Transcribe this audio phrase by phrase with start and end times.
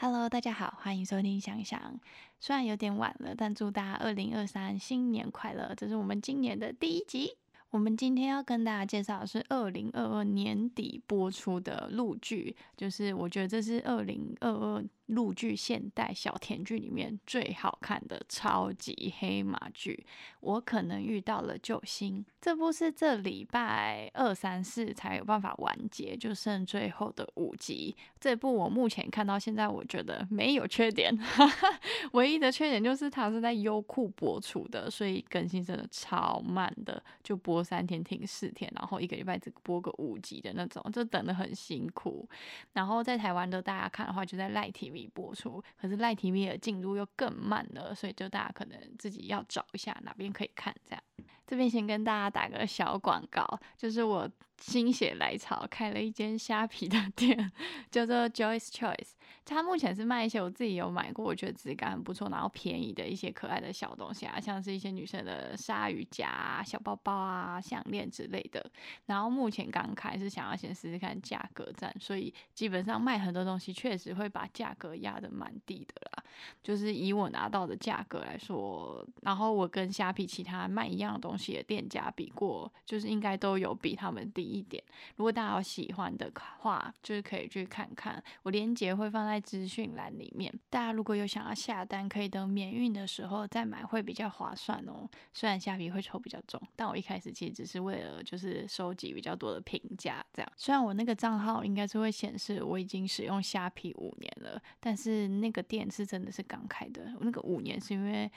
[0.00, 1.98] Hello，大家好，欢迎收听想想。
[2.38, 5.74] 虽然有点晚了，但祝大家二零二三新年快乐！
[5.76, 7.36] 这是我们今年的第一集。
[7.70, 14.84] 我们今天要跟大家介绍的是二零二二年底播出的陆剧，就是我觉得这是二零二二。
[15.08, 20.04] 陆剧现代小甜剧里面最好看的超级黑马剧，
[20.40, 22.24] 我可能遇到了救星。
[22.40, 27.96] 这部是这礼拜二三四才有办法完结，就剩最后的五集。
[28.20, 31.16] 这部我目前看到现在，我觉得没有缺点，
[32.12, 42.28] 唯一的缺点就是它是在优酷播出的，所以更新真的超慢的，就播三天停四天，然后一个礼拜只播个五集的那种，就等得很辛苦。
[42.74, 44.97] 然后在台湾的大家看的话，就在赖 TV。
[45.06, 50.74] 播出，可是赖 TV 的进度又更慢了，所以就大家可能自己要找一下哪边可以看。
[50.84, 51.02] 这样，
[51.46, 54.28] 这边先跟大家打个小广告，就是我。
[54.60, 57.50] 心血来潮开了一间虾皮的 店，
[57.90, 59.12] 叫做 Joyce Choice。
[59.44, 68.70] 它目前是卖一些我自己有买过，我觉得质感很不错，然后便宜的一些可爱的小东西啊，像是一些女生的鲨鱼夹、小包包啊、项链之类的。
[69.06, 76.22] 然后目前刚开是想要先试试看价格战，所以基本上卖很多东西确实会把价格压得蛮低的啦。
[76.62, 84.47] 就是以我拿到的价格来说，然后我跟虾皮其他卖一样东西的店家比过，就是应该都有比他们低。
[84.48, 84.82] 一点，
[85.16, 90.52] 如果大家有喜欢的话，就是可以去看看，我链接会放在资讯栏里面。
[90.70, 95.08] 大家如果有想要下单，可以等免运的时候再买，会比较划算哦。
[95.32, 100.52] 虽然虾皮会抽比较重，但我一开始其实只是为了就是收集比较多的评价，这样。
[100.56, 107.12] 虽然我那个账号应该是会显示我已经使用虾皮五年了，但是那个店是真的是刚开的。
[107.20, 108.30] 那个五年是因为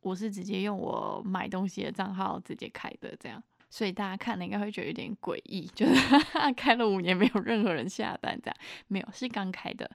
[0.00, 3.42] 我是直接用我买东西的账号直接开的，这样。
[3.70, 8.56] 所以大家看了应该会觉得有点诡异，就是哈 哈开了五年没有任何人下单，这样
[8.88, 9.90] 没有是刚开的。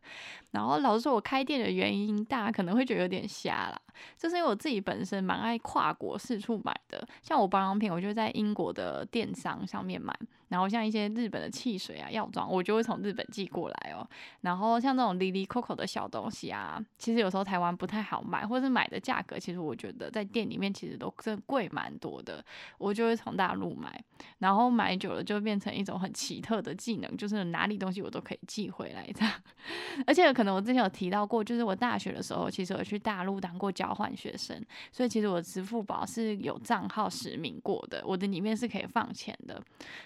[0.52, 3.82] 然后老实说，我开店的原因，大家可能会觉得有点瞎啦，
[4.18, 10.14] 就是因为我自己本身蛮爱跨国四处买的，像我保养品，我就在英国的电商上面买。
[10.50, 14.08] 然后像一些日本的汽水啊、药妆，我就会从日本寄过来哦。
[14.42, 22.46] 然后像这种 Lily Coco 的小东西啊，其实有时候台湾不太好买，或是买的价格，其实我觉得在店里面其实都真贵蛮多的。
[22.78, 24.04] 我就会从大陆买，
[24.38, 29.34] 然后买久了就变成一种很奇特的技能，就是哪里东西我都可以寄回来这样。
[30.06, 39.60] 而且可能我之前有提到过，就是我大学的时候，其实我去大陆当过交换学生，所以其实我支付宝是有账号实名过的，我的里面是可以放钱的，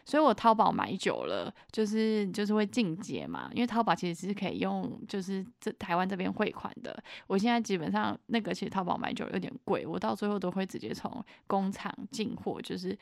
[0.06, 0.34] 所以我。
[0.38, 6.95] 淘宝买久了，就是就是会进阶嘛，因为淘宝其实是可以用，就是这台湾这边汇款的。
[7.25, 12.95] 我现在基本上那个其实淘宝买久了有点贵，我到最后都会直接从工厂进货，就是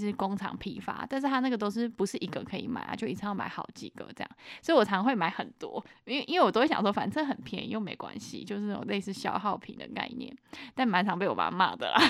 [0.00, 4.30] 是工厂批发，但是他那个都是不是一个可以买啊，就一次要买好几个这样，
[4.60, 10.36] 所以我常会买很多，因为因为我都会想说，反正很便宜又没关系，就是那种类似消耗品的概念，
[10.74, 12.00] 但蛮常被我爸骂的啦，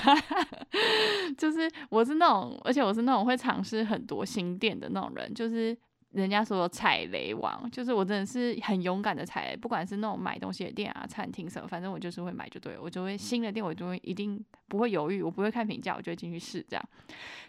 [1.37, 4.71] 就是我是那种，而且我是那种会尝试很多新店。
[4.71, 5.77] 的那种人，就是
[6.11, 16.89] 人家说踩雷王，就是我真的是很勇敢的踩雷，不管是那种买东西的店啊、餐厅什么，反正我就是会买就对了，我就会新的店我就会一定不会犹豫，我不会看评价，我就会进去试，这样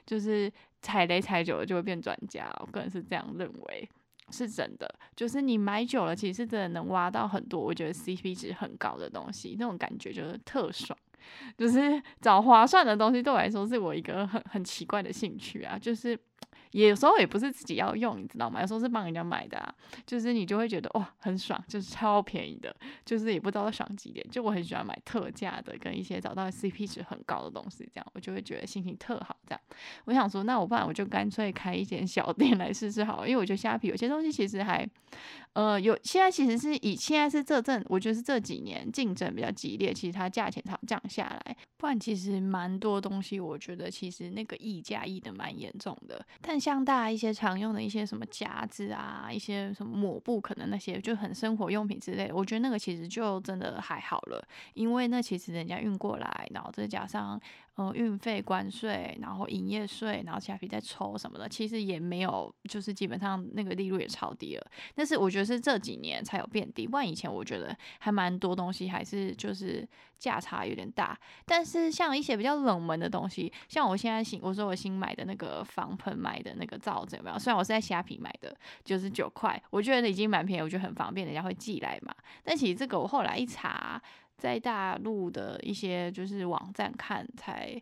[0.06, 3.88] 就是踩雷踩久了就会变专家，我个人是这样认为，
[4.30, 10.96] 是真的，就是你买久了，其实真的能挖到很多我觉得 CP 值很高的东西，那种感觉就是特爽，
[11.58, 16.16] 就是找划算的东西对我来说是我一个很很奇怪的兴趣啊，就是。
[16.72, 18.60] 也有时候也不是自己要用，你知道吗？
[18.60, 19.74] 有时候是帮人家买的啊，
[20.04, 22.74] 就是你就会觉得哇很爽，就是超便宜的，
[23.04, 24.26] 就是也不知道爽几点。
[24.30, 29.36] 就我很喜欢买特价的，跟一些找到 CP 值很高的东西，这样我就会觉得心情特好。
[29.46, 29.60] 这样
[30.06, 34.88] 我想说，那我不然我就干脆开一间小店来试试好，因为我觉得虾皮有些东西其实还
[35.52, 41.56] 呃有，现在其实是以现在是这阵，我觉得是这几年竞争比较激烈，其实它价钱才降下来。
[41.76, 46.61] 不然其实蛮多东西，我觉得其实那个溢价溢的蛮严重的，但。
[46.62, 57.40] 像大家一些常用的一些什么夹子啊，一些什么抹布，可能那些就很生活用品之类的，我觉得那个其实就真的还好了，因为那其实人家运过来，然后再加上。
[57.75, 64.70] 呃，运费、关税，然后营业税，然后其他皮再抽什么的，其实也没有，就是基本上那个利率也超低了。
[64.94, 69.88] 但是我觉得是这几年才有变低，不然以前我觉得还蛮多东西还是就是
[70.19, 71.19] 价差有点大。
[71.46, 77.38] 但是像一些比较冷门的东西，像我现在新我说我新买的那个防喷买的那个罩子有没有？
[77.38, 82.14] 虽然我是在虾皮买的，九十九块，我觉得已经蛮便宜，我觉得很方便，人家会寄来嘛。
[82.43, 84.00] 但其实这个我后来一查。
[84.38, 87.81] 在大陆的一些就是网站看才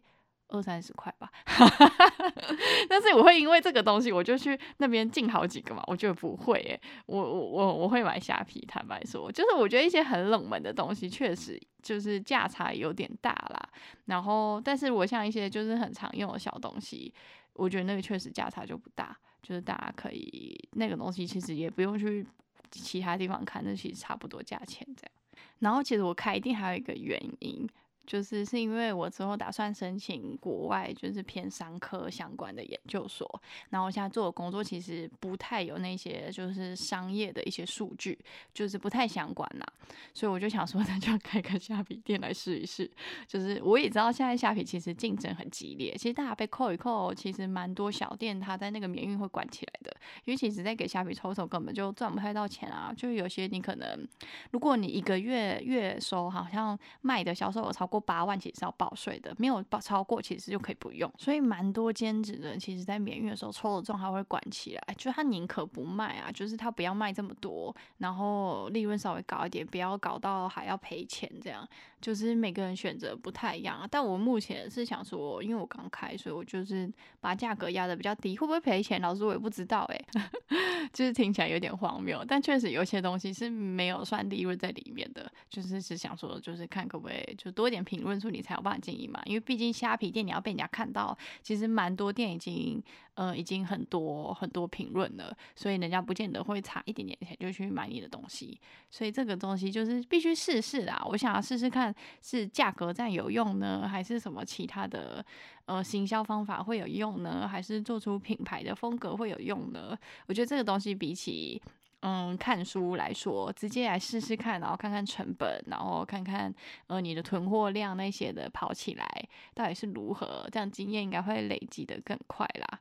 [0.48, 1.30] 二三十块吧。
[2.86, 5.82] 但是我会因为这个东西，我就去那边进好几个嘛？
[5.86, 8.60] 我觉得不会诶，我我我我会买虾皮。
[8.68, 13.68] 坦白说，就是我觉得一些很冷门的东西，确实就是价差有点大啦。
[14.04, 17.14] 然后，但是我像一些就是很常用的小东西，
[17.54, 19.16] 我觉得那个确实价差就不大。
[19.42, 22.26] 就是大家可以那个东西，其实也不用去
[22.70, 25.42] 其他地方看，那其实差不多价钱这样。
[25.60, 27.66] 然后，其实我开一定还有一个原因。
[28.10, 33.40] 就是是因为我之后打算申请国外，就是偏商科相关的研究所。
[33.68, 38.18] 然后我现在做的工作其实不太有那些就是商业的一些数据，
[38.52, 39.66] 就是不太相关啦。
[40.12, 42.90] 所以我就想说，那就开个虾皮店来试一试。
[43.28, 49.96] 就是我也知道现在虾皮其实竞争很激烈，其实大家被扣一扣，其实蛮多小店它在那个免运会关起来的。
[50.24, 52.92] 因为其实在给虾皮抽手根本就赚不太到钱啊。
[52.92, 54.08] 就有些你可能，
[54.50, 57.99] 如果你一个月月收好像卖的销售额超过。
[58.00, 61.10] 八万其实是要报税的，没有报超过其实就可以不用。
[61.18, 71.68] 所以蛮多兼职的，其实在免运的时候抽了中还会管起来，就他宁可不卖啊，就是他不要卖这么多，然后利润稍微高一点，不要搞到还要赔钱这样。
[72.00, 73.86] 就是每个人选择不太一样啊。
[73.90, 79.00] 但我目前是想说，因为我刚开，所以我就是把价格压的比较低，会不会赔钱？
[79.00, 80.00] 老师我也不知道哎，
[80.92, 89.20] 就是听起来有点荒谬，但确实有些东西是没有算利润在里面的，就是只想说，就是看可不可以就多一点评论数，你才有办法经营嘛。
[89.26, 92.82] 因为毕竟虾皮店你要被人家看到，其实蛮多店已经
[93.14, 98.58] 呃已经很多很多评论了，所以人家不见得会差一点点钱就去买你的东西。
[98.90, 101.89] 所以这个东西就是必须试试啦，我想要试试看
[102.22, 105.24] 是价格战有用呢，还是什么其他的
[105.66, 109.96] 呃行销方法会有用呢，还是做出品牌的风格会有用呢？
[110.26, 111.60] 我觉得这个东西比起。
[112.02, 116.52] 嗯，看书来说，直接来试试看，然后看看成本，然后看看
[116.86, 119.06] 呃你的囤货量那些的跑起来
[119.54, 122.80] 到底是如何，这样经验应该会累积的更快啦。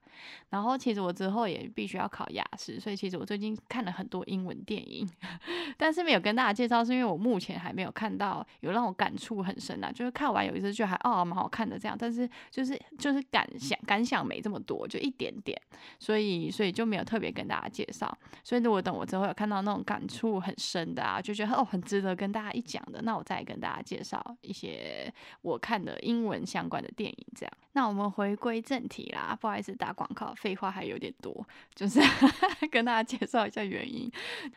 [0.51, 5.05] 然后其实我之后也必须要考雅思，所以其实我最近看了很多英文电影，
[5.77, 15.61] 但是没有跟大家介绍，是因为我目前还没有看到有让我感触很深啊，就是看完有一次就还哦蛮好看的这样，但是就是就是感想感想没这么多，就一点点，
[15.99, 18.17] 所以所以就没有特别跟大家介绍。
[18.45, 19.05] 所以如果等我。
[19.09, 25.11] 之后有看到那种感触很深的啊，就觉得哦很值得跟大家一讲的，那我再跟大家介绍一些
[25.41, 27.51] 我看的英文相关的电影，这样。
[27.73, 31.99] 那我们回归正题啦，不好意思打广告，废话还有点多，就是
[32.69, 34.11] 跟大家介绍一下原因。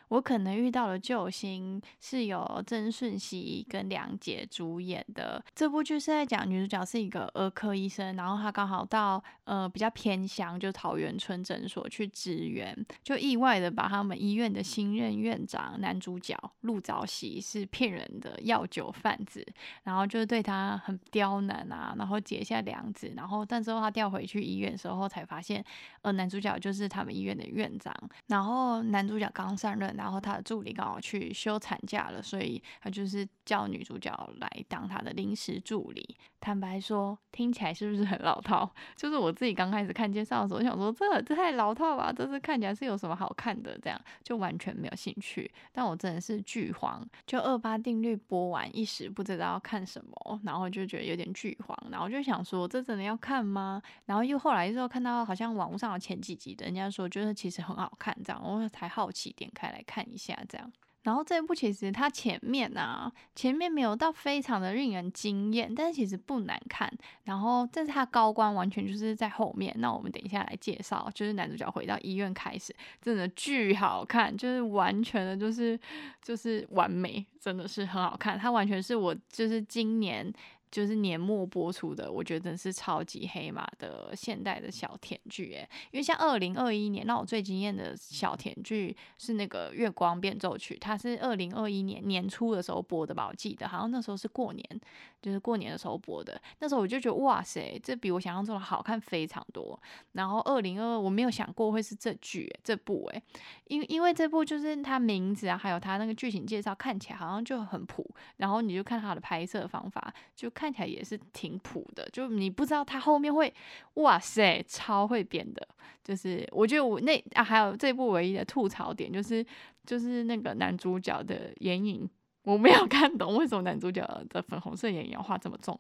[0.08, 12.75] 我可能遇到了救星，是由曾舜晞跟梁洁主演的这部剧，是在讲女主角是一个儿科医生，然后她刚好到呃比较偏乡，就桃园村诊所去支援，
[13.05, 19.47] 就意外的把他们医院院的新任院长男主角陆早喜是骗人的药酒贩子，
[19.85, 23.12] 然后就是对他很刁难啊，然后结下梁子。
[23.17, 25.65] 然后，但之后他调回去医院的时候，才发现，
[26.03, 27.94] 呃，男主角就是他们医院的院长。
[28.27, 34.11] 然后男主角刚上任，然后他的助理刚好去休产假了，所以他就是叫女主角
[34.41, 36.17] 来当他的临时助理。
[36.41, 38.69] 坦白说，听起来是不是很老套？
[38.97, 43.79] 就是我自己刚开始看介绍的时候，我想说这这太老套吧，这是看起来是有什么好看的？
[43.81, 44.00] 这样
[44.32, 45.50] 就完全没有兴趣。
[45.73, 53.82] 但我真的是剧荒，就二八定律播完，一时不知道要看什么，然后就觉得有点剧荒，然后就想说这真的要看吗？
[54.06, 60.73] 然后又后来之后看到好像网络上有前几集的人家说，就是其实很好看，这样我才好奇点开来看一下，这样。
[61.02, 66.93] 然后这一部其实它前面啊，前面没有到非常的令人惊艳，但是其实不难看。
[67.24, 69.74] 然后，但是它高光完全就是在后面。
[69.79, 75.79] 那我们等一下来介绍，就是男主角回到医院开始，真的巨好看，就是完全的，就是
[76.22, 78.38] 就是完美，真的是很好看。
[78.38, 80.32] 它完全是我就是今年。
[80.72, 94.81] 就是年末播出的，我觉得是超级黑马的现代的小甜剧诶，因为像二零二一年让我最惊艳的小甜剧是那个《月光变奏曲》，它是二零二一年年初的时候播的吧，我记得好像那时候是过年，
[95.20, 96.41] 就是过年的时候播的。
[96.60, 99.79] 那时候我就觉得哇塞，这比我想象中的好看非常多。
[100.12, 103.22] 然后二零二二我没有想过会是这剧这部诶，
[103.67, 110.50] 因因为这部就是它名字啊，还有它那个剧情介绍看起来好像就很普，然后你就看它的拍摄方法就。
[110.62, 113.52] 看起来也是挺普的，就你不知道他后面会，
[113.94, 115.66] 哇塞，超会编的。
[116.04, 119.44] 就是我觉得我那啊，还有这部唯一的吐槽点就是，
[119.84, 122.08] 就是那个男主角的眼影，
[122.44, 125.76] 我没有 看懂为什么男主角的粉红色眼影要画这么重，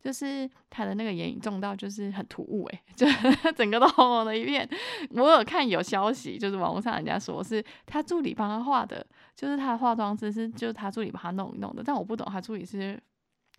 [0.00, 3.04] 就是他的那个眼影重到就是很突兀诶， 就
[3.56, 4.68] 整个都红红的一片。
[5.10, 12.96] 我有看有消息，就是网络上人家说是他助理帮他画的，就是他的化妆师是就是他助理帮他弄一弄的，但我不懂他助理是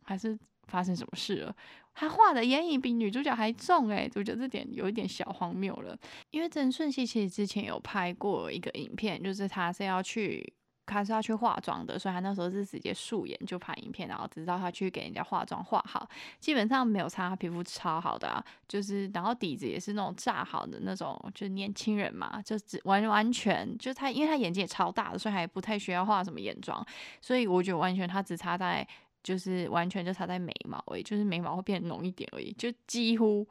[0.04, 0.40] 还是。
[0.72, 1.56] 发生什么事了。
[1.94, 5.98] 他画的眼影比女主角还重诶，我觉得这点有一点小荒谬了。
[6.30, 10.54] 因为曾舜晞其实之前有拍过一个影片，就是他是要去。
[10.88, 26.86] 他是要去化妆的，所以他那时候是直接素颜就拍影片，然后直到他去给人家化妆化好，基本上没有擦，皮肤超好的啊，就是然后底子也是那种炸好的那种，就是年轻人嘛，就只完完全就他，因为他眼睛也超大的，所以还不太需要画什么眼妆，
[27.22, 28.86] 所以我觉得完全他只擦在
[29.24, 33.48] 就是完全就差在眉毛而已，就是眉毛会变浓一点而已，就几乎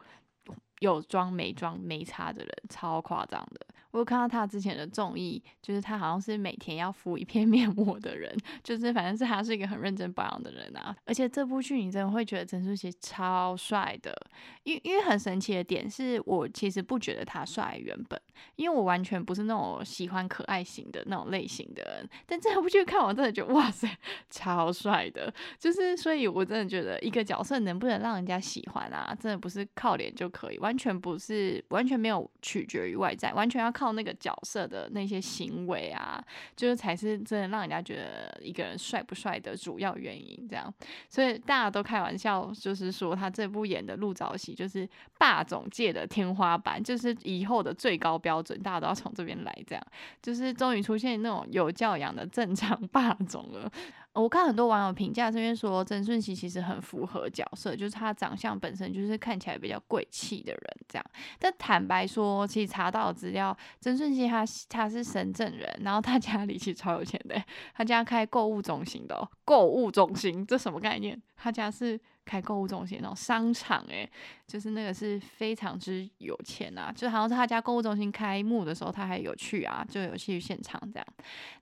[0.81, 3.67] 有妆没妆没擦的人，超夸张的。
[3.93, 8.33] 我有看到他之前的综艺，就是他好像是每天要敷一片 面膜的人，
[8.63, 10.95] 就是反正是他是一个很认真保养的人啊。
[11.05, 14.15] 而且这部剧你真的会觉得曾舜晞超帅的，
[14.63, 18.21] 因因为很神奇的点是我其实不觉得他帅原本，
[18.55, 22.09] 因为我完全不是那种喜欢可爱型的那种类型的人。
[22.27, 23.89] 但这部剧看完真的觉得哇塞，
[24.31, 33.69] 超帅的，就是所以我真的觉得一个角色能不能让人家喜欢啊，真的不是靠脸就可以，完全不是完全没有取决于外在，完全要。
[33.81, 36.23] 靠那个角色的那些行为啊，
[36.55, 40.47] 就是才是真的让人家觉得一个人帅不帅的主要原因。
[40.47, 40.71] 这样，
[41.09, 49.65] 所以大家都开玩笑，就是说他这部演的陆兆禧就是霸总界的天花板，就是以后的最高标准，大家都要从这边来。
[49.67, 49.83] 这样，
[50.21, 53.73] 就是终于出现那种有教养的正常霸总了。
[54.15, 61.05] 我看很多网友评价这边说，曾舜晞其实很符合角色，就是他长相本身就是看起来比较贵气的人这样。
[61.39, 67.41] 但坦白说，其实查到资料，曾舜晞他他是深圳人，然后他家里其实超有钱的，
[67.75, 71.21] 他家开购物中心的，购物中心这什么概念？
[71.37, 72.01] 他家是。
[72.25, 74.09] 开购物中心那种商场，诶，
[74.47, 81.07] 就是那个是非常之有钱啊，就好像是他家购物中心开幕的时候，他还有去啊，就有去现场这样。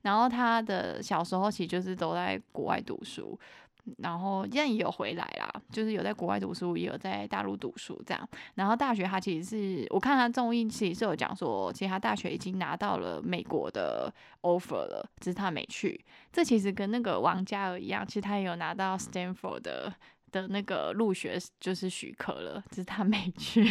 [0.03, 3.39] 然后他的小时候其实就是都在国外读书，
[3.97, 8.29] 然后现在也有回来啦，就是有在国外读书，也有在大陆读书这样。
[8.53, 14.13] 然后大学他其实是我看他综艺其实是有讲说，其实他大学已经拿到了美国的
[14.43, 15.99] offer 了，只是他没去。
[16.31, 19.91] 这其实跟那个王嘉尔一样，其实他也有拿到 Stanford 的。
[20.31, 23.63] 的那个入学就是许可了，只是他没去，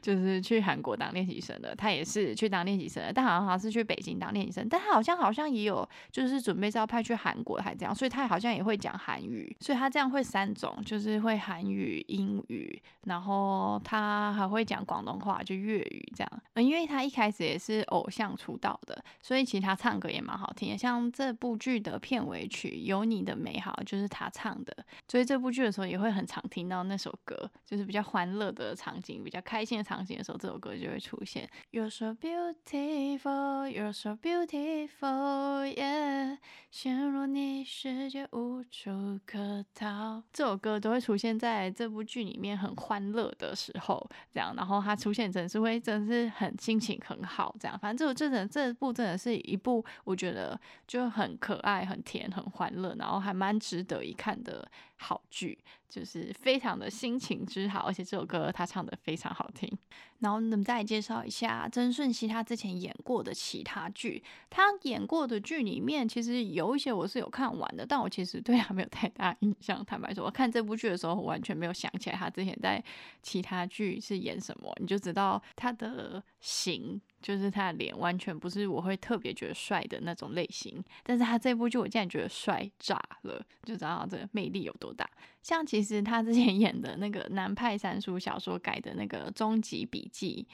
[0.00, 1.74] 就是去韩国当练习生的。
[1.74, 4.66] 他也是去当练习生的，但好像好像是去北京当练习生。
[4.68, 9.54] 但他好像好像也有，就是准备是要派去韩国还这样，所以他好像也会讲韩语。
[9.60, 16.42] 所以他这样会三种，就是会韩语、英语，然后他还会讲广东话，就粤语这样。
[16.54, 20.78] 嗯，因为他一开始也是偶像出道的，所以其实他唱歌也蛮好听的。
[20.78, 24.76] 像这部剧的片尾曲《有你的美好》就是他唱的，
[25.08, 25.95] 所以这部剧的时候也。
[25.96, 31.48] 也会很常听到那首歌，就是比较欢乐的场景、比较开心的场景的时候，这首歌就会出现。
[31.72, 36.36] You're so beautiful, you're so beautiful, yeah。
[36.70, 44.54] 陷入你世界无处可逃，这首歌都会出现在这部剧里面很欢乐的时候，这样。
[44.54, 47.78] 然后它出现真的是会真的是很心情很好，这样。
[47.78, 55.58] 反正这这这部真的是一部我觉得就很可爱、很甜、很欢乐，然后还蛮值得一看的好剧。
[55.88, 59.70] 就是非常的心情之好，而且这首歌他唱的非常好听。
[60.18, 69.82] 然后我们再介绍一下曾舜晞他之前演过的其他剧，他演过的剧里面其实有一些我是有看完的，但我其实对他没有太大印象。
[69.86, 72.82] 坦白说，我看这部剧的时候，我完全没有想起来他之前在
[73.22, 77.00] 其他剧是演什么，你就知道他的型。
[77.26, 85.10] 就是他的脸完全不是我会特别觉得帅的那种类型，但是他这部剧我竟然觉得帅炸了，就知道这个魅力有多大。
[85.42, 90.46] 像其实他之前 演的那个南派三叔小说改的那个《终极笔记》。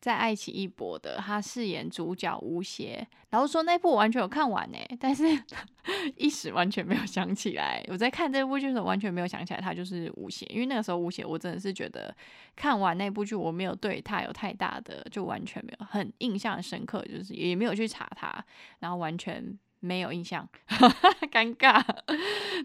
[0.00, 3.06] 在爱奇艺播的，他饰演主角吴邪。
[3.28, 5.24] 然后说那部我完全有看完呢，但是
[6.16, 7.84] 一时完全没有想起来。
[7.88, 12.14] 我在看这部剧的时候，完全没有想起来他就是吴邪，因为那个时候吴邪我真的是觉得
[12.56, 18.44] 看完那部剧，我没有对他有太大的，就完全没有很印象深刻，就是也没有去查他，
[18.80, 19.58] 然后完全。
[19.80, 20.48] 没有印象，
[21.32, 21.82] 尴尬。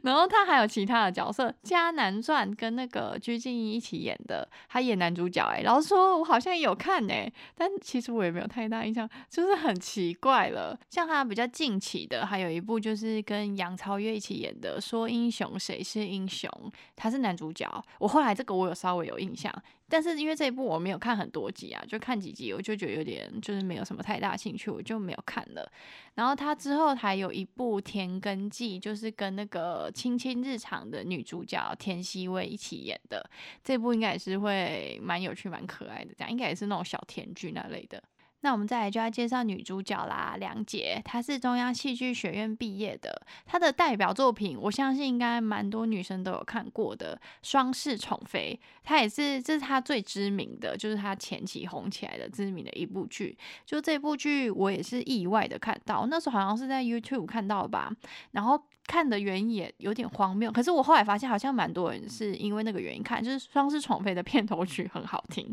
[0.03, 5.43] 然后他还有其他的角色，《迦南传》跟那个鞠婧祎一起演的，他演男主角。
[5.45, 10.77] 哎，然后说我好像有看哎，但其实我也没有太大印象，就是很奇怪了。
[10.89, 16.49] 像他比较近期的，还有一部就是跟杨超越一起演的《说英雄谁是英雄》，
[16.95, 17.65] 他是男主角。
[17.99, 19.51] 我后来这个我有稍微有印象。
[19.87, 25.71] 但是因为这一部我没有看很多集啊，就看几集，我就觉得有点就是没有什么太大兴趣，我就没有看了。
[26.15, 33.29] 然后他之后还有一部《田耕记》，就是跟那个《亲亲日常》的女主角田曦薇一起演的，
[33.63, 38.01] 这部应该也是会蛮有趣、蛮可爱的，这样应该也是那种小甜剧那类的。
[38.45, 53.35] 那我们再来就要介绍女主角啦，梁洁，她是中央戏剧学院毕业的，她的代表作品，我相信应该蛮多女生都有看过的，《双世宠妃》，她也是这是她最知名的，就是她前期红起来的知名的一部剧。
[53.65, 57.91] 就这部剧，我也是意外的看到，那时候好像是在 YouTube 看到吧，
[58.33, 65.51] 然后看的原因也有点荒谬，可是我后来发现好像蛮多人是因为那个原因看，就是《双世宠妃》的片头曲很好听。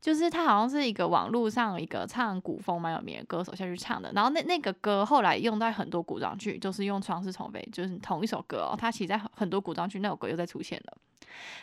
[0.00, 8.76] 就是他好像是一个网络上一个唱古风蛮有名的歌手下去唱的，然后那那个歌后来用在很多古装剧，就是用《创世宠妃》，就是同一首歌哦。
[8.78, 10.96] 他其实在很多古装剧那首歌又在出现了，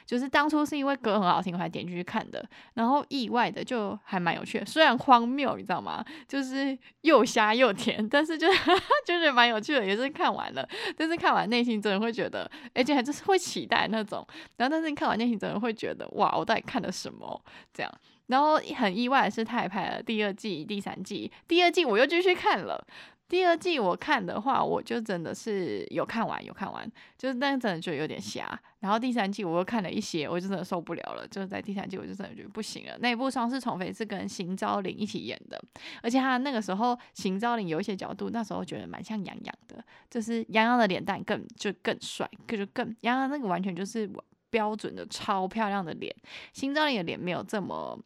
[0.06, 2.44] 就是当初是因为歌很好听，我才点进去看的，
[2.76, 6.04] 然后意外的就还蛮有趣的，虽然荒谬，你知道吗？
[6.28, 8.60] 就是又瞎又甜，但是就是
[9.06, 14.26] 就是蛮有趣的，也是看完了，但是看完内心真的会觉得，而且还就是会期待那种，
[14.58, 17.42] 然后但是你看完内心真的会觉得，哇，我到底看了什么？
[17.74, 17.92] 这样。
[18.28, 21.32] 然后很意外的是，他也拍了第二季、第三季。
[21.48, 22.84] 第二季我又继续看了。
[23.28, 28.48] 第二季我看的话，我就真的是有看完，有看完，就是但是真的就有点瞎。
[28.80, 31.28] 然后第三季我又看了一些，我就真的受不了了。
[31.28, 32.96] 就是在第三季，我就真的觉得不行了。
[33.00, 35.60] 那部《双世宠妃》是跟邢昭林一起演的，
[36.04, 44.08] 而且他那个时候邢昭林有一些角度，那时候觉得蛮像杨洋的，就是杨洋的脸蛋更就更帅，就更杨洋那个完全就是
[44.52, 46.16] 标准的超漂亮的脸，
[46.54, 48.00] 邢昭林的脸没有这么。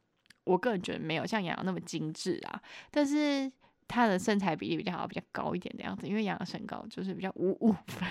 [0.45, 2.59] 我个人觉得没有像杨洋那么精致啊，
[2.89, 3.51] 但是
[3.89, 6.07] 他的身材比例比较好，比较高一点的样子。
[6.07, 8.07] 因为杨洋身高就是比较五五分，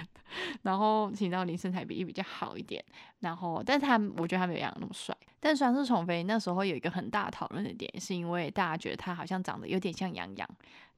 [0.63, 2.85] 然后秦昭林身材比例比较好一点，
[3.21, 5.17] 然后但是他我觉得他没有杨洋那么帅。
[5.41, 10.49] 但双世宠妃那时候有一个很大讨论的点，是因为大家觉得他好像长得有点像杨洋，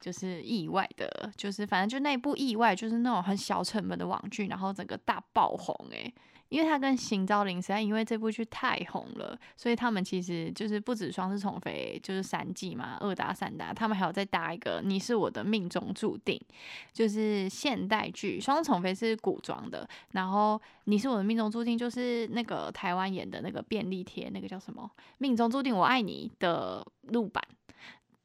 [0.00, 6.12] 就是意外的，就是反正就那部意外，就是那种很小成本的网剧，然后整个大爆红诶。
[6.50, 16.36] 因为他跟邢昭林实在因为这部剧太红了，所以他们其实就是不止《双世宠妃》就是三季嘛，二搭三搭，他们还要再搭一个《你是我的命中注定》，
[16.92, 18.38] 就是现代剧。
[18.44, 27.42] 《双世宠妃》是古装的，然后《你是我的命中注定》就是那个台湾演的那个便利贴，那个叫什么《命中注定我爱你》的录版。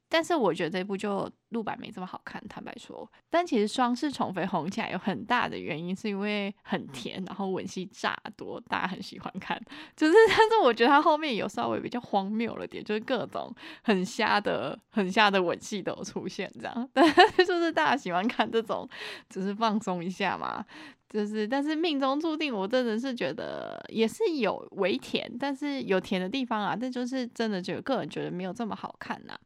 [0.07, 3.09] 但是我觉得这部就录版没这么好看，坦白说。
[3.29, 9.59] 但其实《双世宠妃》红起来有很大的原因，是因为很甜，然后吻戏炸多，大家很喜欢看。
[9.95, 16.87] 就是，但是我觉得它后面有稍微比较荒谬了点，就是各种很瞎的、很瞎的吻戏都有出现，这样。
[16.93, 17.05] 但
[17.37, 18.87] 就是大家喜欢看这种，
[19.29, 20.63] 只是放松一下嘛。
[21.07, 29.37] 就是，但是命中注定，我真的是觉得也是有微甜，但是有甜的地方啊，但就是真的觉得个人觉得没有这么好看呐。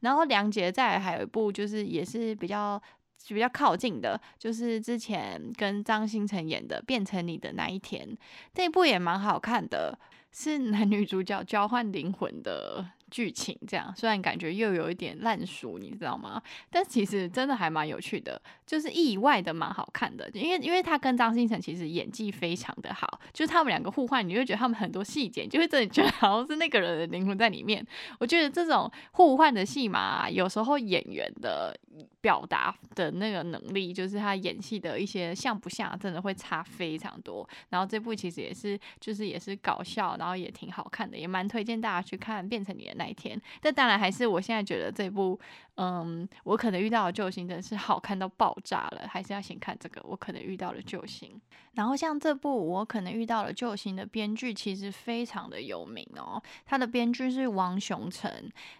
[0.00, 2.80] 然后梁杰在还有一部，就是也是比较
[3.28, 8.06] 比较靠近的，就是之前跟张新成演的《变成你的那一天》，
[8.54, 9.98] 这部也蛮好看的，
[10.30, 12.84] 是男女主角交换灵魂的。
[13.10, 16.42] 剧情这样，虽然感觉又有一点烂熟，你知道吗？
[16.70, 20.28] 但其实真的还蛮有趣的，就是意外的蛮好看的。
[20.34, 27.84] 因为因为他跟张新成其实演技非常的好，就是他们两个互换，你会觉得他们很多细节，就会真的觉得好像是那个人的灵魂在里面。
[28.18, 31.78] 我觉得这种互换的戏码，有时候演员的
[32.26, 37.48] 表达的那个能力，就是他演戏的一些像不像，真的会差非常多。
[37.68, 42.94] 然后这部其实也是，就是也是搞笑，然后也挺好看的，也蛮推荐大家去看，变成你的。
[42.96, 45.38] 那一天，但当然还是我现在觉得这部，
[45.76, 50.00] 嗯，我可能遇到的救星真的是好看到爆炸了，还是要先看这个。
[50.04, 51.38] 我可能遇到了救星，
[51.74, 58.30] 然后像这部我可能遇到了救星的编剧其实非常的有名哦，他的编剧是王雄成。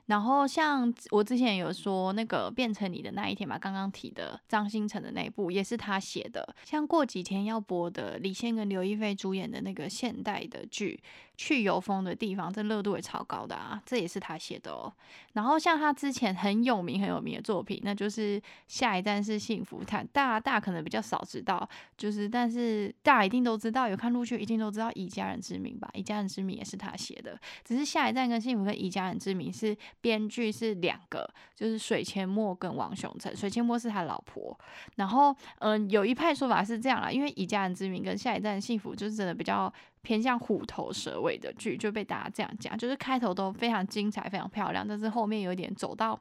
[0.07, 6.55] 然后像我之前有说那个变成你的那一天嘛，刚刚提的张新成的那一部也是他写的。
[6.65, 10.99] 像过几天要播的李现跟刘亦菲主演的那个现代的剧。
[11.37, 14.93] 去有风的地方，这热度也超高的啊，这也是他写的哦。
[15.35, 25.91] 然后像他之前很有名很有名的作品，那就是下一站是幸福他，大大可能比较少知道，就是但是大家一定都知道，有看录剧一定都知道以家人之名吧？
[25.93, 34.59] 以家人之名也是他写的，只是下一站跟幸福跟以家人之名是编剧是两个，就是水千墨跟王雄成，水千墨是他老婆。
[34.97, 39.71] 然后嗯，有一派说法是这样啦，因为以家人之名跟下一站幸福就是真的比较。
[40.07, 46.17] 偏向虎头蛇尾的剧就被大家这样讲，就是开头都非常精彩、非常漂亮，但是后面有点走到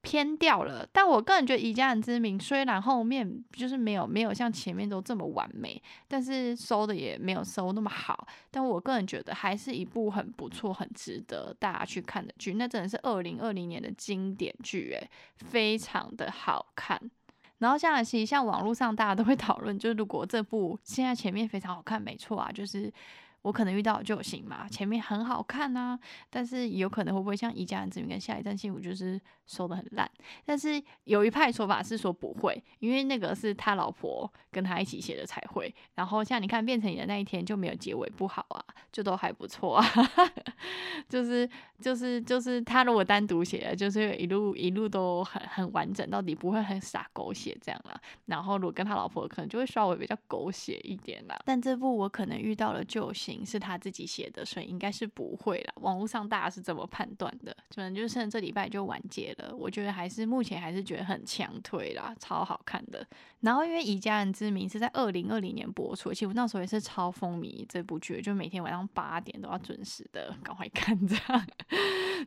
[0.00, 0.88] 偏掉了。
[0.90, 8.26] 但我个人觉得《以家人之名》虽然后面就是没有没有像前面都这么完美，但是收的也没有收那么好。
[8.50, 12.54] 但我个人觉得还是一部很不错、很值得大家去看的剧。
[12.54, 16.98] 那真的是二零二零年的经典剧，诶，非常的好看。
[17.60, 22.92] 然后像其实像网络上大家都会讨论，就是如果这部现在前面非常好看，没错啊，就是
[23.42, 25.98] 我可能遇到救星嘛，前面很好看啊，
[26.28, 30.10] 但是有可能会不会像《一家人之名》跟《下一站幸福》就是收的很烂？
[30.44, 35.74] 但是有一派说法是说不会，因为那个是他老婆跟他一起写的才会。
[35.94, 39.84] 然后像你看变成你的那一天就没有结尾不好啊，就都还不错啊，
[41.08, 41.48] 就是
[41.80, 47.98] 就是就是他如果单独写，就是一路一路都很很完整，到底不会很傻狗血这样啊。
[48.26, 51.36] 然后如果跟他老婆可能就会稍微比较狗血一点啦。
[51.44, 53.12] 但这部我可能遇到了救
[53.44, 55.72] 是他自己写的，所以应该是不会了。
[55.76, 59.54] 网络上大家是怎么判断的，可能就剩这礼拜就完结了。
[59.56, 63.06] 我觉得还是目前还是觉得很强推啦，超好看的。
[63.40, 71.46] 然后因为以家人之名是在二零二零年播出，其实我那时候也是超风靡这部剧，就每天晚上八点都要准时的 赶快看这样。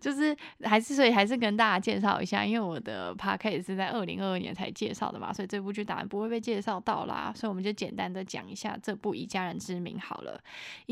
[0.02, 7.32] 就是还是所以还是跟大家介绍一下，因为我的 p a r k 是在二零二二年才介绍的嘛，所以这部剧当然不会被介绍到啦。
[7.36, 10.42] 所以我们就简单的讲一下这部以家人之名好了。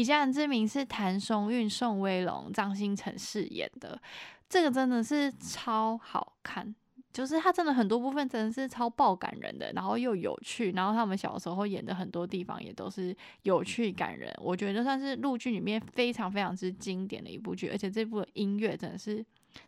[0.01, 4.01] 以家人之名是谭松韵、宋威龙、张新成饰演的，
[4.49, 6.73] 这个真的是超好看。
[7.13, 14.33] 就是他真的很多部分真的是超爆感人的，然后又有趣，然后他们小时候演的很多地方也都是有趣感人。
[14.41, 19.23] 我觉得算是陆剧里面非常非常之经典的一部剧，而且这部音乐真的是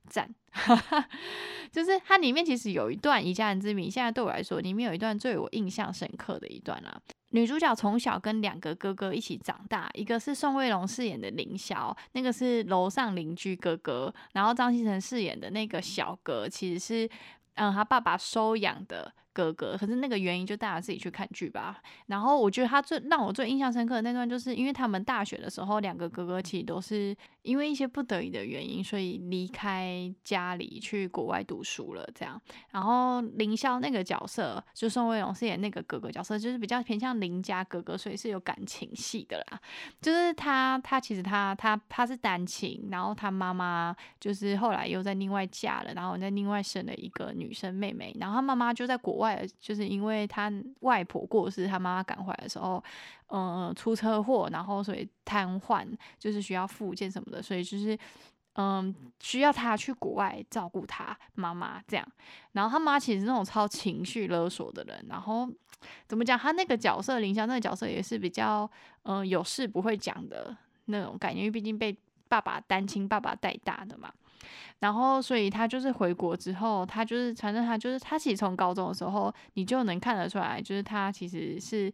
[0.08, 0.34] 赞。
[1.70, 6.98] 就是它里面其实有一段以家人之名，现在对我来说里面有一段最我印象深刻的一段啊。
[7.34, 17.10] 女主角从小跟两个哥哥一起长大，一个是宋威龙饰演的凌霄，那个是楼上邻居哥哥，然后张新成饰演的那个小哥，其实是
[17.56, 19.12] 嗯他爸爸收养的。
[19.34, 21.82] 哥哥，可是那个原因就大家自己去看剧吧。
[22.06, 32.08] 然后我觉得他最让我最印象深刻的那段，就是因为他们大学的时候，两个哥哥其实都是因为一些不得已的原因，所以离开家里去国外读书了。
[32.14, 39.60] 这样，然后林霄那个角色，就宋威龙饰演那个哥哥角色，就是比较偏向邻家哥哥，所以是有感情戏的啦。
[40.00, 49.23] 就是他，他其实他他他是单亲，然后他妈妈就是后来又在另外嫁了，然后在另外生了一个女生妹妹，然后他妈妈就在国。
[49.23, 52.84] 外外就是因为他外婆过世，他妈妈赶回来的时候，
[53.28, 55.88] 嗯，出车祸，然后所以瘫痪，
[56.20, 57.98] 就是需要复健什么的，所以就是
[58.56, 62.08] 嗯，需要他去国外照顾他妈妈这样。
[62.52, 65.50] 然后他妈其实那种超情绪勒索的人，然后
[66.08, 68.70] 怎么讲，他那个角色林香那个角色也是比较
[69.04, 70.56] 嗯有事不会讲的
[70.86, 74.12] 那种感觉，因为毕竟被爸爸单亲爸爸带大的嘛。
[74.84, 81.90] 然后，所以他就是回国之后，他就是反正他就是他其实从高中的时候，你就能看得出来，就是他其实是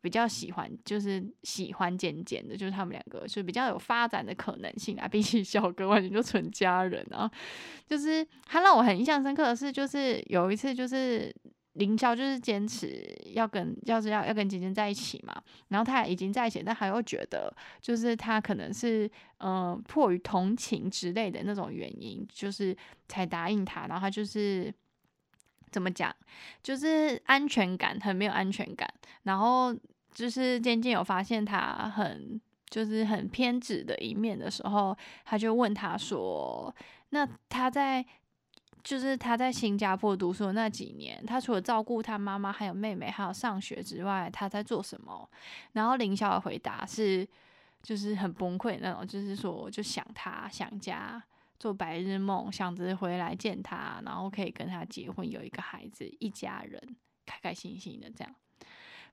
[0.00, 5.06] 比较喜欢，就是喜欢渐渐的，就是他们两个就比较有发展的可能性啊。
[5.06, 7.30] 比起小哥，完全就纯家人啊。
[7.86, 11.32] 就是他让我很印象深刻的是，就是有一次就是。
[11.74, 22.76] 凌霄就是坚持要跟，要是要要跟尖尖在一起嘛，然后他俩已经在一起，但他又觉得，就是他可能是，嗯，迫于同情之类的那种原因，就是
[23.08, 23.86] 才答应他。
[23.86, 24.70] 然后他就是
[25.70, 26.14] 怎么讲，
[26.62, 28.86] 就是安全感很没有安全感。
[29.22, 29.74] 然后
[30.12, 36.74] 就是渐渐有发现他很就是很偏执的一面的时候，他就问他说
[37.08, 38.04] ：“那他在？”
[38.82, 45.28] 就是他在新加坡读书那几年，他除了照顾他妈妈、还有妹妹、还有上学之外，他在做什么？
[45.72, 47.26] 然后林晓的回答是，
[47.82, 51.22] 就是很崩溃那种，就是说就想他、想家、
[51.58, 58.34] 做白日梦，想着回来见他，然后可以跟他结婚，有一个孩子，一家人开开心心的这样。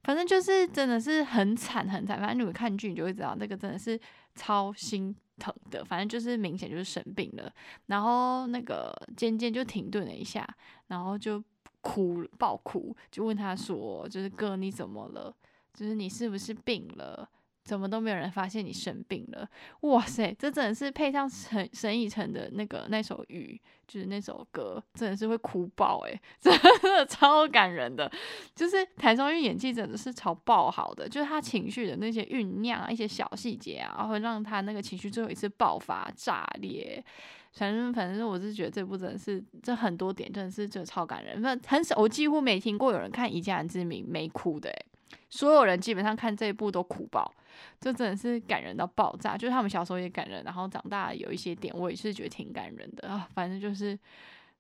[0.04, 4.00] 反正就是真的是很惨很惨，反正你们看剧你就会知道，那个真的是
[4.36, 5.84] 超心疼的。
[5.84, 7.54] 反正就是明显就是生病了，
[7.88, 10.48] 然后那个尖尖就停顿了一下，
[10.88, 11.44] 然后就
[11.82, 15.34] 哭爆哭，就问他说：“就是哥你怎么了？
[15.74, 17.30] 就是你是不是病了？”
[17.69, 19.47] 怎么都没有人发现你生病了？
[19.82, 26.51] 哇塞，这真的是配上沈沈以诚的那个那首雨，就是那首歌，真的是会哭爆诶， 真
[26.82, 28.12] 的超感人的。
[28.55, 37.05] 就是谭松韵演技真的是超爆好的，就是他情绪的那些酝酿啊，一些小细节啊，会让他那个情绪最后一次爆发炸裂。
[37.53, 44.86] 反正反正我是觉得这部真的是这很多点真的是就超感人，那很少我几乎没听过有人看《以家人之名》没哭的诶。
[45.30, 47.32] 所有人基本上看这一部都哭爆，
[47.80, 49.38] 这真的是感人到爆炸。
[49.38, 53.28] 就是他们小时候也感人，然后长大有一些点，我也是觉得挺感人的啊。
[53.34, 53.98] 反正就是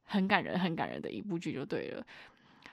[0.03, 2.05] 很感人、很感人的一部剧就对了。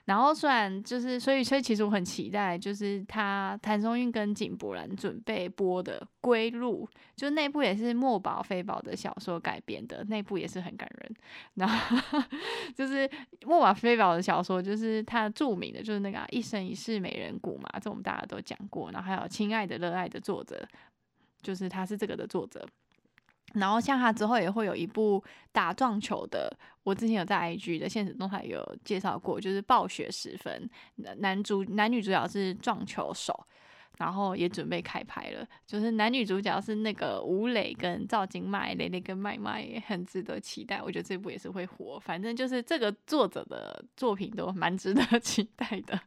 [0.07, 11.15] 然后虽然就是，所以所以其实我很期待，就是他谭松韵跟井柏然准备播的《归路》，就那部也是墨宝非宝的小说改编的，那部也是很感人。
[11.55, 12.19] 然后
[12.73, 13.09] 就是
[13.45, 18.89] 墨宝非宝的小说，就是他著名的，就是那个《一生一世美人谷》嘛，这我们大家都讲过。
[18.91, 20.67] 然后还有《亲爱的热爱》的作者。
[21.39, 22.67] 就是他是这个的作者。
[23.59, 26.51] 然后像他之后也会有一部打撞球的，
[26.83, 30.69] 我之前有在 IG 的现实动态有介绍过，就是暴雪时分，
[31.17, 33.45] 男主男女主角是撞球手，
[33.97, 45.99] 然后也准备开拍了，就是男女主角是那个吴磊跟赵今麦，磊磊跟麦麦也很值得期待，我觉得这部也是会火，反正就是这个作者的作品都蛮值得 期待的。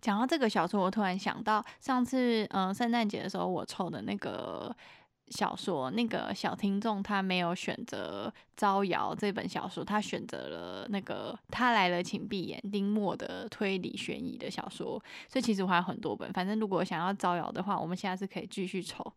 [0.00, 4.74] 讲到这个小说，我突然想到上次嗯圣诞节的时候我抽的那个。
[5.30, 15.02] 小说那个小听众他没有选择《招摇》这本小说，他选择了那个《他来了，请闭眼》丁墨的推理悬疑的小说。
[15.28, 19.12] 所以其实我还有很多本，反正如果想要招摇的话，我们现在是可以继续抽。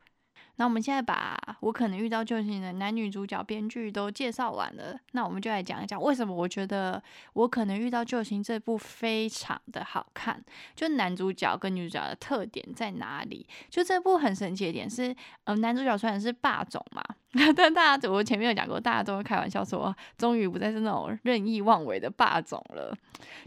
[0.57, 7.01] 那我们现在把我可能遇到救星的男女主角、编剧都介绍完了，那我们就来讲一讲为什么我觉得
[7.33, 10.43] 我可能遇到救星这部非常的好看。
[10.75, 13.47] 就男主角跟女主角的特点在哪里？
[13.69, 17.03] 就这部很神奇的点是，呃，男主角虽然是霸总嘛。
[17.55, 22.95] 但大家，我前面有讲过，大家都会开玩笑说，终于不再是那种任意妄为的霸总了。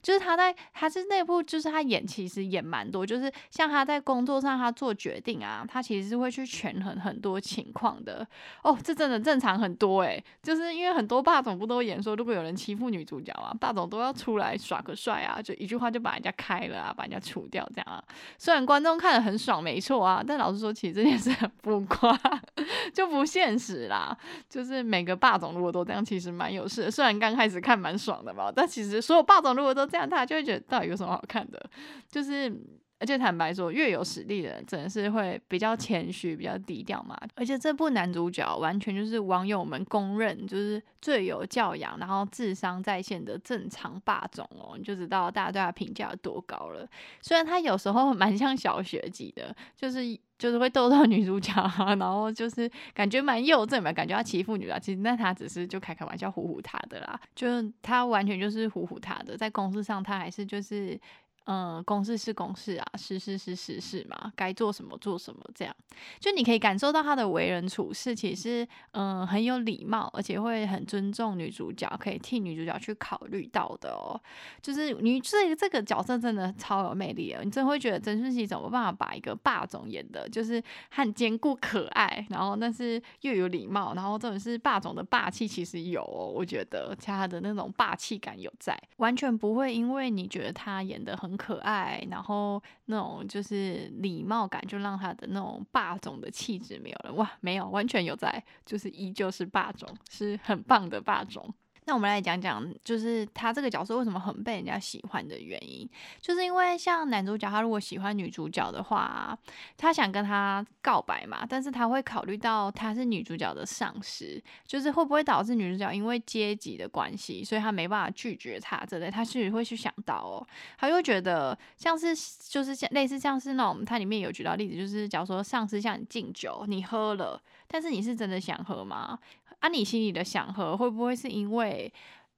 [0.03, 3.07] 就是他在，他是那部，就是他演，其实演蛮多。
[3.07, 8.27] 就是像他在工作上，他做决定啊，他其实是会去权衡很多情况的。
[8.63, 18.03] 哦，这真的正常很多诶，就是因为很多霸总不都演说，如果有人欺负女主角啊，霸总都要出来耍个帅啊，就一句话就把人家开了啊，把人家除掉这样啊。
[18.37, 22.19] 虽然观众看得很爽，没错啊，但老实说，其实这件事很浮夸，
[22.93, 23.76] 就不现实。
[23.77, 24.17] 是啦，
[24.49, 26.91] 就是每个霸总如果都这样，其实蛮有事。
[26.91, 31.71] 虽然刚开始看蛮爽的吧，但其实所有霸总如果都这样，大家就会觉得到底有什么好看的？
[32.11, 32.51] 就是。
[32.99, 37.15] 而且坦白说，越有实力的人，真的是会比较谦虚、比较低调嘛。
[37.35, 46.89] 而且这部男主角完全就是网友们公认就是最有教养，然后智商在线的正常霸总哦，你就知道大家对他评价有多高了。
[47.21, 50.01] 虽然他有时候蛮像小学级的，就是
[50.39, 51.53] 就是会逗逗女主角，
[51.99, 54.81] 然后就是感觉蛮幼稚嘛，感觉要欺负女的。
[54.81, 60.99] 其实那他只是就开开玩笑唬唬他的啦，就是他完全就是唬唬他的，在公司上他还是就是。
[61.47, 65.75] 嗯，公事是公事啊，实事是实事嘛，该做什么做什么，这样
[66.19, 74.21] 就你可以感受到他的为人处事，其实嗯很有礼貌，而且会很尊重女主角，可以替女主角去考虑到的哦。
[74.61, 91.36] 就是你这这个角色真的超有魅力的，你真会觉得曾舜晞怎么办法把一个霸总演的，就是很坚固可爱，然后但是又有礼貌，然后这种是霸总的霸气，其实有，哦，我觉得他的那种霸气感有在，完全不会因为你觉得他演的很。
[91.37, 97.13] 可爱，然后那种就是礼貌感，就让他的那种霸总的气质没有了。
[97.15, 101.53] 哇，没有，完全有在，就是依旧是霸总，是很棒的霸总。
[101.89, 105.89] 那我们来讲讲，就是他这个角色为什么很被人家喜欢的原因，
[106.21, 109.39] 就是因为像男主角，他如果喜欢女主角的话，
[109.77, 120.47] 他想跟她告白嘛，但是他会考虑到他是女主角的上司，就是会不会导致女主角因为阶级的关系，所以他没办法拒绝他这类，他是会去想到哦，
[120.77, 122.09] 他又觉得像是
[122.49, 129.17] 就是像类似像是那种，它里面有举到例子，就是假如说上司向你敬酒，你喝了，但是你是真的想喝吗？
[129.61, 131.93] 啊，你心里的想喝会不会是因为，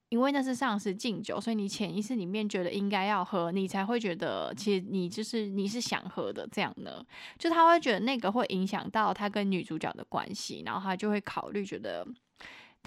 [0.09, 7.05] 因为那是上司敬酒，所以你潜意识里面觉得应该要喝，你才会觉得其实你就是你是想喝的这样呢？
[7.39, 12.07] 就他会觉得那个会影响到他跟女主角的关系，然后他就会考虑觉得。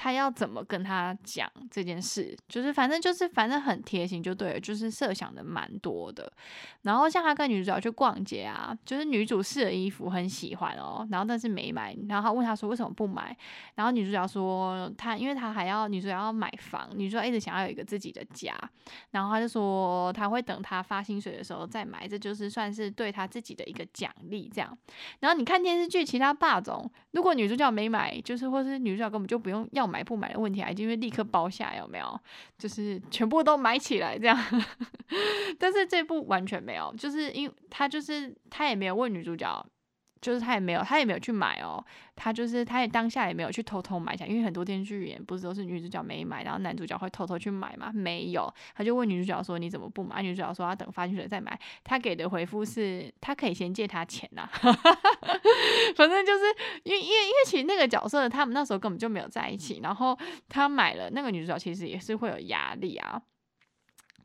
[0.03, 2.35] 他要怎么跟他讲这件事？
[2.47, 6.33] 就是反正就是反正很贴心就对了，就是设想的蛮多的。
[6.81, 11.95] 然后像他跟女主角去逛街啊，就是女主试的衣服很喜欢哦，然后但是没买。
[12.09, 13.37] 然后他问他说为什么不买？
[13.75, 18.55] 然后女主角说她因为她还要女主角要买房，女主角一直想要有一个自己的家。
[19.11, 24.75] 然后他就说他会等他发薪水的时候再买，这就是算是对他自己的一个奖励这样。
[25.19, 29.90] 然后你看电视剧其他霸总，如果女主角没买，就是或是女主角根本就不用要。
[29.91, 32.19] 买不买的问题啊，就会立刻包下，有没有？
[32.57, 34.37] 就是全部都买起来这样。
[35.59, 39.65] 但是这部完全没有，就是因为他就是他也没有问女主角。
[40.21, 41.83] 就是他也没有，他也没有去买哦。
[42.15, 47.91] 他就是他也当下也没有去偷偷买下，因为很多电视剧演不是都是女主角没买，然后男主角会偷偷去买嘛？
[47.91, 54.47] 没有，他就问女主角说：“你怎么不买？”女主角说：“要等发薪水再买。”他给的回复是：“他可以先借他钱呐。
[55.95, 56.43] ”反正就是
[56.83, 60.15] 因为因为因为其实那个角色他们那时候根本就没有在一起，然后
[60.47, 63.19] 他买了那个女主角其实也是会有压力啊。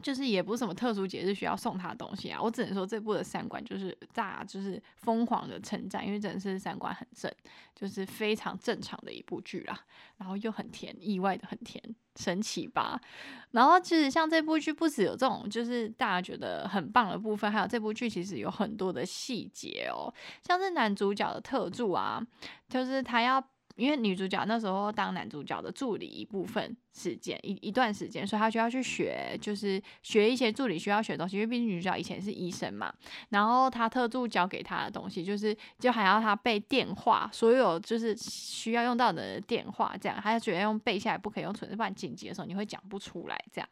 [0.03, 7.33] 就是也不是什么特殊节日需要送他的东西啊，我只能说这部的三观就是大就是疯狂的称赞，因为真的是三观很正，
[7.75, 9.79] 就是非常正常的一部剧啦，
[10.19, 11.83] 然后又很甜，意外的很甜，
[12.17, 13.01] 神奇吧？
[13.53, 22.21] 然后其实像这部剧不止有这种就是大家觉得很棒的部分，还有这部剧其实有很多的细节哦，像是男主角的特助啊，
[22.69, 23.43] 就是他要。
[23.77, 31.37] 因为女主角那时候当男主角的助理一部分时间一一段时间，所以她就要去学，就是学一些助理需要学的东西。
[31.37, 32.93] 因为毕竟女主角以前是医生嘛，
[33.29, 43.69] 然后她特助教给她的东西，就是就还要她背电话，所有就是需要用到的电话，这样，她觉得用背下来，不可以用存不然紧急的时候你会讲不出来这样。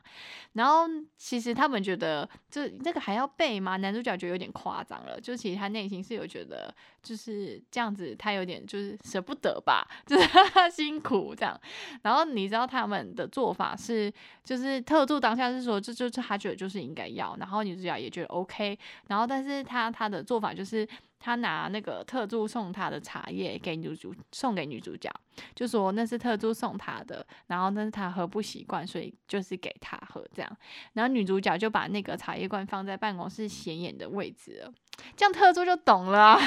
[0.53, 0.87] 然后
[1.17, 3.77] 其实他们觉得，这那个还要背吗？
[3.79, 9.89] 男主角觉得有点夸张了，就其实他内心是有觉得就是这样子，他有点就是舍不得吧。
[10.07, 10.29] 就是
[10.71, 11.59] 辛苦这样，
[12.03, 18.79] 然后你知道他们的做法是，就是特助当下是说，这就是他觉得就是应该要，然后女主角也觉得 OK，
[19.09, 20.87] 然后但是他他的做法就是
[21.25, 25.11] 他拿那个特助送他的茶叶给女主送给女主角，
[25.55, 30.57] 就说那是特助送他的，然后那是他喝不习惯，所以就是给他喝这样，
[30.93, 34.71] 然后女主角就把那个茶叶罐放在办公室显眼的位置了。
[35.17, 36.39] 这样特助就懂了，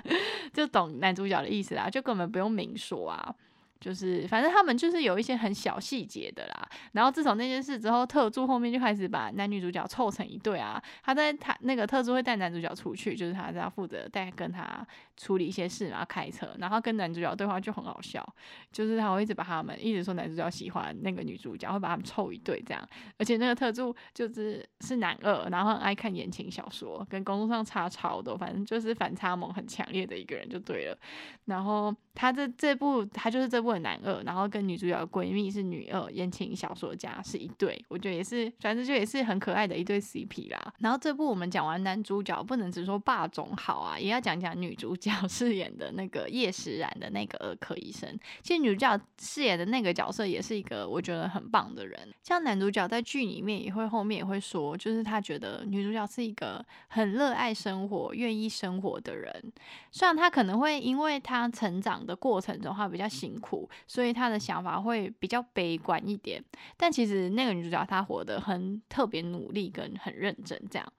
[0.54, 3.34] 就懂男主角的意思啦，就根本不用明说啊。
[3.82, 6.68] 就是，反正他们就是有一些很小细节的啦。
[6.92, 10.80] 然后自从那件事之后，特助后面就开始把男女主角凑成一对啊。
[11.02, 14.86] 他在他那个特助会带男主角出去，就是他要负责带跟他
[15.22, 18.26] 处理一些事，然后开车，然后跟男主角对话就很好笑。
[18.72, 22.88] 就是他会一直把他们一直说男主角喜欢那个女主角，会把他们凑一对这样。
[23.18, 30.98] 而且那个特助就是是男二，然后很爱看言情小说，跟工作上差超多，反正就是反差萌很强烈的一个人就对了。
[31.44, 33.82] 然后他这这部他就是这部的。
[33.82, 40.72] 男二，然后跟女主角的闺蜜是女二，言情小说家是一对，我觉得也是，反正就也是很可爱的一对 CP 啦。
[40.78, 48.18] 然后这部我们讲完男主角，不能只说霸总好啊，也要讲讲女主角饰演的那个叶时然的那个儿科医生。
[48.42, 51.98] 其实女主角饰演的那个角色也是一个我觉得很棒的人。
[52.22, 59.52] 像男主角在剧里面也会后面也会说，就是他觉得女主角是一个很热爱生活、愿意生活的人。
[59.90, 63.68] 虽然他可能会因为他成长的过程中他比较辛苦。
[63.86, 66.42] 所以他的想法会比较悲观一点，
[66.76, 70.92] 但其实那个女主角她活得很特别努力跟很认真这样。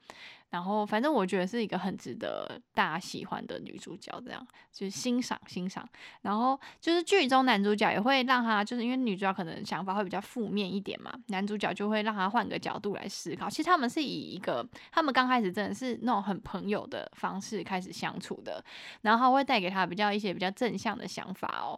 [0.54, 5.84] 然后，反正我觉得是一个很值得大家喜欢的女主角，这样就是欣赏欣赏。
[6.22, 13.50] 然后就是剧中男主角也会让他，就是因为女主角可能想法会比较负面一点嘛，男主角就会让他换个角度来思考。
[13.50, 18.64] 其实他们是以一个他们刚开始真的是那种很朋友的方式开始相处的，
[19.02, 21.74] 然后会带给他比较一些比较正向的想法哦。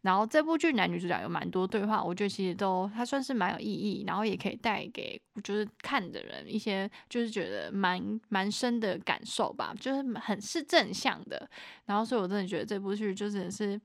[0.00, 8.13] 然后这部剧男女主角有蛮多对话，我觉得其实都他算是蛮有意义，然后也可以带给就是看的人一些就是觉得蛮。
[8.28, 11.48] 蛮深的感受吧，就是很是正向的，
[11.86, 13.80] 然后所以我真的觉得这部剧就是是。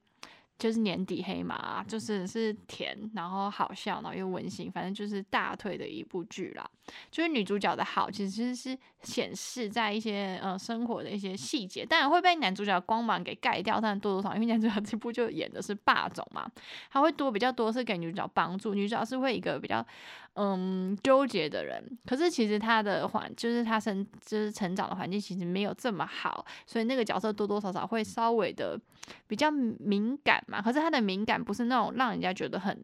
[0.57, 6.69] 就是年底黑马，就是是甜，然后好笑，然后又温馨，反正就是大推的一部剧啦。
[7.11, 16.49] 就是女主角的好，其实是显示在一些呃生活的一些细节，当然会被男主角光芒给盖掉，但多多少因为男主角这部就演的是霸总嘛，
[16.91, 19.85] 他会多比较多是给女主角帮助，女主角是会一个比较
[20.33, 28.79] 嗯纠结的人，可是其实他的环就是他生就是成长的环境其实没有这么好，所以那个角色多多少少会稍微的
[29.27, 30.43] 比较敏感。
[30.47, 32.75] 嘛，可是他的敏感不是那种让人家觉得很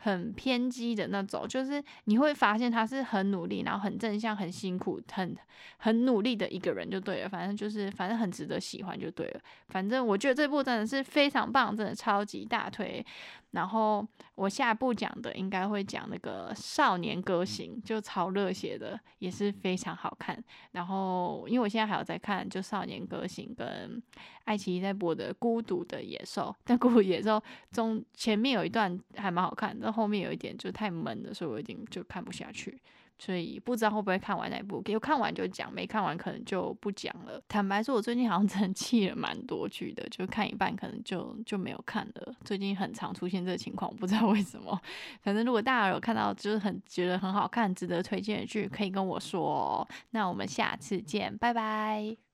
[0.00, 5.36] 很偏激的那种，就是你会发现他是很努力，然后很正向、很辛苦、很
[5.78, 7.28] 很努力的一个人就对了。
[7.28, 9.40] 反正就是反正很值得喜欢就对了。
[9.68, 13.04] 反正我觉得这部真的是非常棒，真的超级大推。
[13.52, 20.42] 然后我下一步讲的应该会讲那个少年歌行，就超热血的，也是非常好看。
[20.72, 24.02] 然后因为我现在还有在看，就少年歌行跟
[24.44, 27.36] 爱奇艺在播的《孤独的野兽》，但《孤独野兽》
[27.72, 32.78] 中前面有一段还蛮好看，但后面有一点就太闷了，所以我有点就看不下去。
[33.18, 37.40] 所以不知道会不会看完那部，有看完就讲，没看完可能就不讲了。
[37.48, 42.34] 坦白说，我最近好像 真的弃了蛮多剧的，就看一半可能就就没有看了。
[42.44, 44.80] 最近很常出现这个情况，我不知道为什么。
[45.22, 49.86] 反正如果大家有看到就是很觉得很好看、值得推荐的剧，可以跟我说。
[50.10, 52.27] 那我们下次见，拜拜。